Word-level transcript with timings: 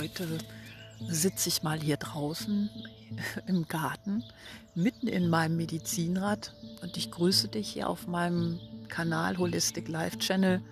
heute 0.00 0.38
sitze 1.08 1.48
ich 1.50 1.62
mal 1.62 1.78
hier 1.78 1.98
draußen 1.98 2.70
im 3.46 3.68
Garten, 3.68 4.24
mitten 4.74 5.06
in 5.06 5.28
meinem 5.28 5.56
Medizinrad 5.56 6.54
und 6.82 6.96
ich 6.96 7.10
grüße 7.10 7.48
dich 7.48 7.68
hier 7.68 7.88
auf 7.88 8.06
meinem 8.06 8.58
Kanal 8.88 9.36
Holistic 9.36 9.88
Life 9.88 10.18
Channel. 10.18 10.62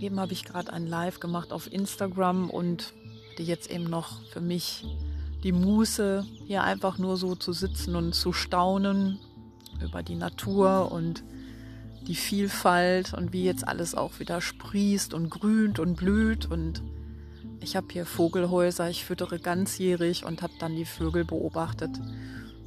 Eben 0.00 0.20
habe 0.20 0.34
ich 0.34 0.44
gerade 0.44 0.72
ein 0.72 0.86
Live 0.86 1.18
gemacht 1.20 1.50
auf 1.50 1.72
Instagram 1.72 2.50
und 2.50 2.92
die 3.38 3.44
jetzt 3.44 3.70
eben 3.70 3.84
noch 3.84 4.20
für 4.32 4.42
mich 4.42 4.84
die 5.42 5.52
Muße, 5.52 6.26
hier 6.46 6.62
einfach 6.62 6.98
nur 6.98 7.16
so 7.16 7.36
zu 7.36 7.54
sitzen 7.54 7.96
und 7.96 8.14
zu 8.14 8.34
staunen 8.34 9.18
über 9.82 10.02
die 10.02 10.16
Natur 10.16 10.92
und 10.92 11.24
die 12.06 12.14
Vielfalt 12.14 13.14
und 13.14 13.32
wie 13.32 13.44
jetzt 13.44 13.66
alles 13.66 13.94
auch 13.94 14.20
wieder 14.20 14.42
sprießt 14.42 15.14
und 15.14 15.30
grünt 15.30 15.78
und 15.78 15.96
blüht 15.96 16.46
und 16.46 16.82
ich 17.66 17.74
habe 17.74 17.88
hier 17.90 18.06
Vogelhäuser, 18.06 18.88
ich 18.88 19.04
füttere 19.04 19.40
ganzjährig 19.40 20.24
und 20.24 20.40
habe 20.40 20.52
dann 20.60 20.76
die 20.76 20.84
Vögel 20.84 21.24
beobachtet 21.24 21.90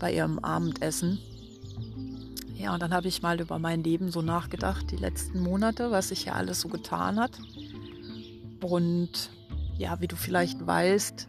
bei 0.00 0.12
ihrem 0.12 0.40
Abendessen. 0.40 1.20
Ja, 2.56 2.74
und 2.74 2.82
dann 2.82 2.92
habe 2.92 3.06
ich 3.06 3.22
mal 3.22 3.40
über 3.40 3.60
mein 3.60 3.84
Leben 3.84 4.10
so 4.10 4.22
nachgedacht, 4.22 4.90
die 4.90 4.96
letzten 4.96 5.38
Monate, 5.38 5.92
was 5.92 6.08
sich 6.08 6.24
hier 6.24 6.34
alles 6.34 6.60
so 6.60 6.68
getan 6.68 7.20
hat. 7.20 7.38
Und 8.60 9.30
ja, 9.76 10.00
wie 10.00 10.08
du 10.08 10.16
vielleicht 10.16 10.66
weißt, 10.66 11.28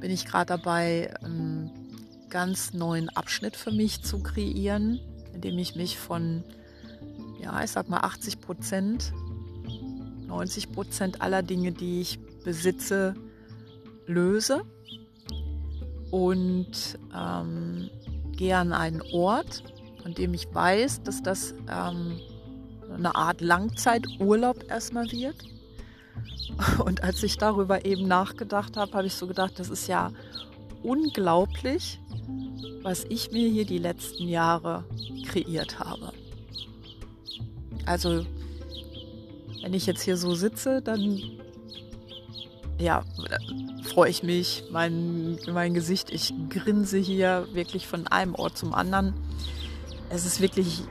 bin 0.00 0.10
ich 0.10 0.24
gerade 0.24 0.56
dabei, 0.56 1.14
einen 1.22 1.70
ganz 2.30 2.72
neuen 2.72 3.10
Abschnitt 3.10 3.54
für 3.54 3.70
mich 3.70 4.00
zu 4.00 4.22
kreieren, 4.22 4.98
indem 5.34 5.58
ich 5.58 5.76
mich 5.76 5.98
von, 5.98 6.42
ja, 7.38 7.62
ich 7.62 7.70
sag 7.70 7.90
mal 7.90 8.00
80 8.00 8.40
Prozent, 8.40 9.12
90 10.26 10.72
Prozent 10.72 11.20
aller 11.20 11.42
Dinge, 11.42 11.72
die 11.72 12.00
ich 12.00 12.18
besitze, 12.44 13.14
löse 14.06 14.62
und 16.10 16.98
ähm, 17.16 17.90
gehe 18.36 18.56
an 18.56 18.72
einen 18.72 19.02
Ort, 19.12 19.62
von 20.02 20.14
dem 20.14 20.34
ich 20.34 20.52
weiß, 20.52 21.02
dass 21.02 21.22
das 21.22 21.54
ähm, 21.70 22.18
eine 22.92 23.14
Art 23.14 23.40
Langzeiturlaub 23.40 24.68
erstmal 24.68 25.10
wird. 25.12 25.36
Und 26.84 27.02
als 27.02 27.22
ich 27.22 27.38
darüber 27.38 27.84
eben 27.84 28.08
nachgedacht 28.08 28.76
habe, 28.76 28.92
habe 28.92 29.06
ich 29.06 29.14
so 29.14 29.26
gedacht, 29.26 29.58
das 29.58 29.70
ist 29.70 29.86
ja 29.86 30.12
unglaublich, 30.82 32.00
was 32.82 33.04
ich 33.04 33.30
mir 33.30 33.48
hier 33.48 33.64
die 33.64 33.78
letzten 33.78 34.28
Jahre 34.28 34.84
kreiert 35.26 35.78
habe. 35.78 36.12
Also, 37.86 38.26
wenn 39.62 39.74
ich 39.74 39.86
jetzt 39.86 40.02
hier 40.02 40.16
so 40.16 40.34
sitze, 40.34 40.82
dann 40.82 41.39
ja, 42.80 43.02
freue 43.84 44.10
ich 44.10 44.22
mich, 44.22 44.64
mein, 44.70 45.38
mein 45.52 45.74
Gesicht, 45.74 46.10
ich 46.10 46.32
grinse 46.48 46.98
hier 46.98 47.46
wirklich 47.52 47.86
von 47.86 48.06
einem 48.06 48.34
Ort 48.34 48.56
zum 48.56 48.74
anderen. 48.74 49.14
Es 50.08 50.24
ist 50.24 50.40
wirklich 50.40 50.82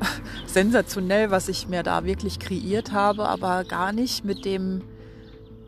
sensationell, 0.46 1.30
was 1.30 1.48
ich 1.48 1.68
mir 1.68 1.82
da 1.82 2.04
wirklich 2.04 2.38
kreiert 2.38 2.92
habe, 2.92 3.28
aber 3.28 3.64
gar 3.64 3.92
nicht 3.92 4.24
mit 4.24 4.44
dem 4.44 4.82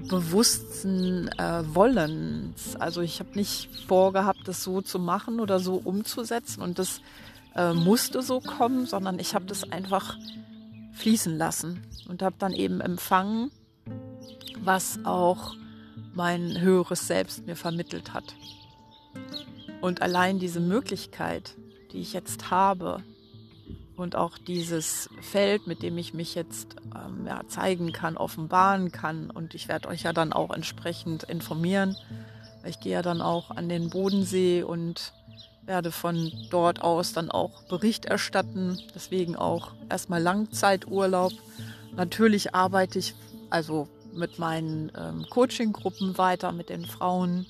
bewussten 0.09 1.29
äh, 1.39 1.63
Wollens. 1.75 2.77
Also 2.77 3.01
ich 3.01 3.19
habe 3.19 3.31
nicht 3.35 3.69
vorgehabt, 3.87 4.47
das 4.47 4.63
so 4.63 4.81
zu 4.81 4.99
machen 4.99 5.41
oder 5.41 5.59
so 5.59 5.75
umzusetzen 5.75 6.63
und 6.63 6.79
das 6.79 7.01
äh, 7.57 7.73
musste 7.73 8.23
so 8.23 8.41
kommen, 8.41 8.87
sondern 8.87 9.19
ich 9.19 9.35
habe 9.35 9.47
das 9.47 9.71
einfach 9.73 10.17
fließen 10.93 11.37
lassen 11.37 11.83
und 12.09 12.23
habe 12.23 12.37
dann 12.39 12.53
eben 12.53 12.81
empfangen, 12.81 13.51
was 14.63 14.99
auch 15.05 15.55
mein 16.15 16.61
höheres 16.61 17.07
Selbst 17.07 17.47
mir 17.47 17.57
vermittelt 17.57 18.15
hat. 18.15 18.35
Und 19.81 20.03
allein 20.03 20.39
diese 20.39 20.61
Möglichkeit, 20.61 21.55
die 21.93 22.01
ich 22.01 22.13
jetzt 22.13 22.51
habe 22.51 23.03
und 23.97 24.17
auch 24.17 24.39
dieses 24.39 25.09
Feld, 25.21 25.67
mit 25.67 25.83
dem 25.83 25.99
ich 25.99 26.15
mich 26.15 26.35
jetzt 26.35 26.77
ähm, 26.95 27.27
ja, 27.27 27.43
zeigen 27.49 27.93
kann, 27.93 28.17
offenbaren 28.17 28.93
kann 28.93 29.31
und 29.31 29.55
ich 29.55 29.69
werde 29.69 29.89
euch 29.89 30.03
ja 30.03 30.13
dann 30.13 30.33
auch 30.33 30.51
entsprechend 30.51 31.25
informieren. 31.25 31.97
Ich 32.65 32.81
gehe 32.81 32.95
ja 32.95 33.03
dann 33.03 33.21
auch 33.21 33.51
an 33.51 33.69
den 33.69 33.91
Bodensee 33.91 34.63
und 34.63 35.13
werde 35.65 35.93
von 35.93 36.33
dort 36.51 36.83
aus 36.83 37.13
dann 37.13 37.31
auch 37.31 37.63
Bericht 37.65 38.07
erstatten. 38.07 38.79
Deswegen 38.95 39.37
auch 39.37 39.73
erstmal 39.89 40.23
Langzeiturlaub. 40.23 41.33
Natürlich 41.95 42.55
arbeite 42.55 42.99
ich 42.99 43.15
also 43.51 43.89
mit 44.17 44.39
meinen 44.39 44.91
ähm, 44.97 45.27
Coaching-Gruppen 45.31 46.19
weiter, 46.19 46.53
mit 46.53 46.71
den 46.71 46.85
Frauen, 46.85 47.47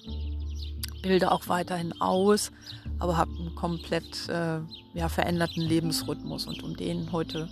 bilde 1.02 1.30
auch 1.30 1.48
weiterhin 1.48 2.00
aus, 2.00 2.50
aber 2.98 3.16
habe 3.16 3.30
einen 3.38 3.54
komplett 3.54 4.28
äh, 4.28 4.58
ja, 4.94 5.08
veränderten 5.08 5.62
Lebensrhythmus 5.62 6.46
und 6.46 6.62
um 6.62 6.76
den 6.76 7.12
heute 7.12 7.48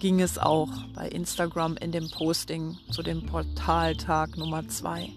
ging 0.00 0.20
es 0.20 0.38
auch 0.38 0.68
bei 0.94 1.08
Instagram 1.08 1.76
in 1.76 1.92
dem 1.92 2.10
Posting 2.10 2.78
zu 2.90 3.02
dem 3.02 3.26
Portaltag 3.26 4.36
Nummer 4.36 4.66
zwei. 4.68 5.10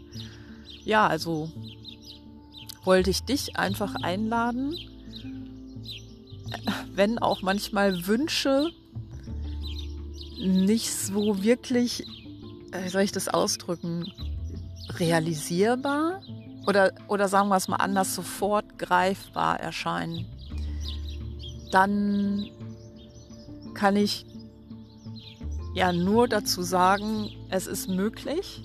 Ja, 0.84 1.08
also 1.08 1.52
wollte 2.84 3.10
ich 3.10 3.24
dich 3.24 3.58
einfach 3.58 3.96
einladen, 3.96 4.76
wenn 6.94 7.18
auch 7.18 7.42
manchmal 7.42 8.06
Wünsche 8.08 8.72
nicht 10.38 10.94
so 10.94 11.44
wirklich 11.44 12.06
wie 12.82 12.90
soll 12.90 13.02
ich 13.02 13.12
das 13.12 13.28
ausdrücken, 13.28 14.12
realisierbar? 14.98 16.22
Oder, 16.66 16.94
oder 17.08 17.28
sagen 17.28 17.50
wir 17.50 17.58
es 17.58 17.68
mal 17.68 17.78
anders, 17.78 18.16
sofort 18.16 18.80
greifbar 18.80 19.60
erscheinen, 19.60 20.26
dann 21.72 22.50
kann 23.74 23.96
ich 23.96 24.26
ja 25.74 25.92
nur 25.92 26.28
dazu 26.28 26.62
sagen, 26.62 27.30
es 27.50 27.68
ist 27.68 27.90
möglich, 27.90 28.62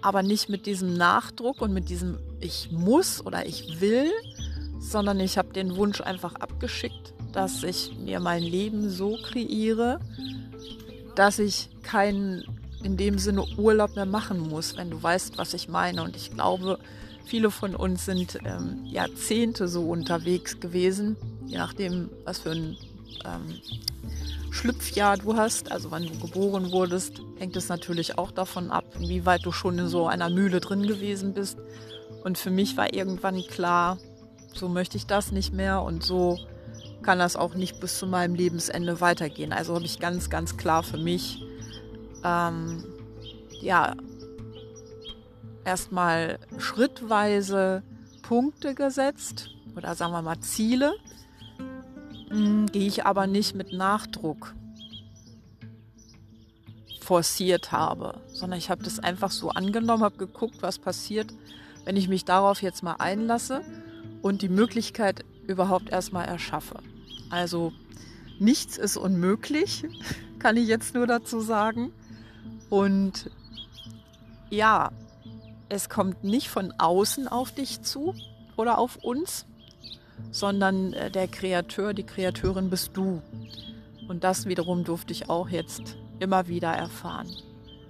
aber 0.00 0.22
nicht 0.22 0.48
mit 0.48 0.66
diesem 0.66 0.94
Nachdruck 0.94 1.60
und 1.60 1.72
mit 1.72 1.88
diesem 1.88 2.18
ich 2.40 2.70
muss 2.70 3.24
oder 3.24 3.46
ich 3.46 3.80
will, 3.80 4.10
sondern 4.78 5.18
ich 5.20 5.36
habe 5.36 5.52
den 5.52 5.76
Wunsch 5.76 6.00
einfach 6.00 6.34
abgeschickt, 6.36 7.12
dass 7.32 7.62
ich 7.62 7.96
mir 7.98 8.20
mein 8.20 8.42
Leben 8.42 8.88
so 8.88 9.18
kreiere, 9.22 10.00
dass 11.18 11.40
ich 11.40 11.68
keinen 11.82 12.44
in 12.84 12.96
dem 12.96 13.18
Sinne 13.18 13.44
Urlaub 13.56 13.96
mehr 13.96 14.06
machen 14.06 14.38
muss, 14.38 14.76
wenn 14.76 14.88
du 14.88 15.02
weißt, 15.02 15.36
was 15.36 15.52
ich 15.52 15.68
meine. 15.68 16.04
Und 16.04 16.14
ich 16.14 16.30
glaube, 16.30 16.78
viele 17.24 17.50
von 17.50 17.74
uns 17.74 18.04
sind 18.04 18.38
ähm, 18.44 18.84
Jahrzehnte 18.84 19.66
so 19.66 19.90
unterwegs 19.90 20.60
gewesen, 20.60 21.16
je 21.46 21.58
nachdem, 21.58 22.08
was 22.24 22.38
für 22.38 22.52
ein 22.52 22.76
ähm, 23.24 23.60
Schlüpfjahr 24.52 25.16
du 25.16 25.34
hast, 25.34 25.72
also 25.72 25.90
wann 25.90 26.06
du 26.06 26.16
geboren 26.20 26.70
wurdest, 26.70 27.20
hängt 27.38 27.56
es 27.56 27.68
natürlich 27.68 28.16
auch 28.16 28.30
davon 28.30 28.70
ab, 28.70 28.84
wie 29.00 29.26
weit 29.26 29.44
du 29.44 29.50
schon 29.50 29.76
in 29.76 29.88
so 29.88 30.06
einer 30.06 30.30
Mühle 30.30 30.60
drin 30.60 30.86
gewesen 30.86 31.34
bist. 31.34 31.58
Und 32.22 32.38
für 32.38 32.50
mich 32.50 32.76
war 32.76 32.94
irgendwann 32.94 33.42
klar, 33.42 33.98
so 34.54 34.68
möchte 34.68 34.96
ich 34.96 35.06
das 35.06 35.32
nicht 35.32 35.52
mehr 35.52 35.82
und 35.82 36.04
so 36.04 36.38
kann 37.02 37.18
das 37.18 37.36
auch 37.36 37.54
nicht 37.54 37.80
bis 37.80 37.98
zu 37.98 38.06
meinem 38.06 38.34
Lebensende 38.34 39.00
weitergehen. 39.00 39.52
Also 39.52 39.74
habe 39.74 39.84
ich 39.84 40.00
ganz, 40.00 40.30
ganz 40.30 40.56
klar 40.56 40.82
für 40.82 40.98
mich, 40.98 41.42
ähm, 42.24 42.84
ja, 43.60 43.94
erstmal 45.64 46.38
schrittweise 46.58 47.82
Punkte 48.22 48.74
gesetzt 48.74 49.50
oder 49.76 49.94
sagen 49.94 50.12
wir 50.12 50.22
mal 50.22 50.40
Ziele, 50.40 50.94
hm, 52.28 52.66
die 52.72 52.86
ich 52.86 53.06
aber 53.06 53.26
nicht 53.26 53.54
mit 53.54 53.72
Nachdruck 53.72 54.54
forciert 57.00 57.72
habe, 57.72 58.20
sondern 58.26 58.58
ich 58.58 58.70
habe 58.70 58.82
das 58.82 58.98
einfach 58.98 59.30
so 59.30 59.50
angenommen, 59.50 60.02
habe 60.02 60.18
geguckt, 60.18 60.56
was 60.60 60.78
passiert, 60.78 61.32
wenn 61.84 61.96
ich 61.96 62.08
mich 62.08 62.26
darauf 62.26 62.60
jetzt 62.60 62.82
mal 62.82 62.96
einlasse 62.98 63.62
und 64.20 64.42
die 64.42 64.50
Möglichkeit 64.50 65.24
überhaupt 65.48 65.90
erstmal 65.90 66.26
erschaffe. 66.26 66.76
Also 67.30 67.72
nichts 68.38 68.78
ist 68.78 68.96
unmöglich, 68.96 69.84
kann 70.38 70.56
ich 70.56 70.68
jetzt 70.68 70.94
nur 70.94 71.08
dazu 71.08 71.40
sagen. 71.40 71.92
Und 72.70 73.30
ja, 74.50 74.92
es 75.68 75.88
kommt 75.88 76.22
nicht 76.22 76.48
von 76.48 76.72
außen 76.78 77.26
auf 77.26 77.52
dich 77.52 77.82
zu 77.82 78.14
oder 78.56 78.78
auf 78.78 78.96
uns, 78.96 79.46
sondern 80.30 80.92
äh, 80.92 81.10
der 81.10 81.28
Kreateur, 81.28 81.94
die 81.94 82.04
Kreateurin 82.04 82.70
bist 82.70 82.90
du. 82.94 83.22
Und 84.08 84.24
das 84.24 84.46
wiederum 84.46 84.84
durfte 84.84 85.12
ich 85.12 85.28
auch 85.28 85.48
jetzt 85.48 85.96
immer 86.18 86.48
wieder 86.48 86.72
erfahren. 86.72 87.28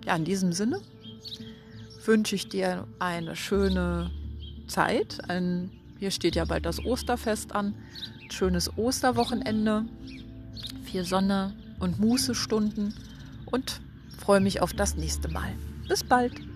Ja, 0.05 0.17
in 0.17 0.25
diesem 0.25 0.53
Sinne 0.53 0.81
wünsche 2.05 2.35
ich 2.35 2.49
dir 2.49 2.87
eine 2.99 3.37
schöne 3.37 4.11
Zeit. 4.67 5.19
Ein, 5.29 5.71
hier 5.99 6.11
steht 6.11 6.37
ja 6.37 6.45
bald 6.45 6.65
das 6.65 6.85
Osterfest 6.85 7.55
an. 7.55 7.75
Ein 8.23 8.31
schönes 8.31 8.77
Osterwochenende. 8.77 9.85
Vier 10.85 11.05
Sonne 11.05 11.53
und 11.81 11.99
Mußestunden. 11.99 12.95
Und 13.47 13.81
freue 14.17 14.41
mich 14.41 14.61
auf 14.61 14.73
das 14.73 14.97
nächste 14.97 15.29
Mal. 15.29 15.53
Bis 15.89 16.05
bald. 16.05 16.48